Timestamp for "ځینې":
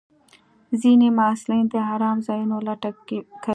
0.81-1.07